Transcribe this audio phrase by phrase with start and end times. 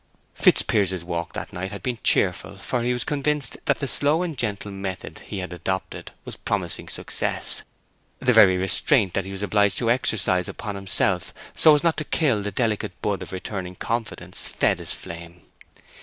[0.33, 4.35] Fitzpiers's walk that night had been cheerful, for he was convinced that the slow and
[4.35, 7.61] gentle method he had adopted was promising success.
[8.17, 12.03] The very restraint that he was obliged to exercise upon himself, so as not to
[12.03, 15.41] kill the delicate bud of returning confidence, fed his flame.